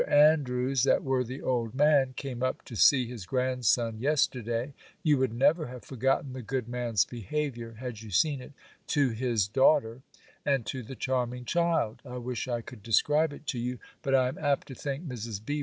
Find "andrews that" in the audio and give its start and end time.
0.07-1.03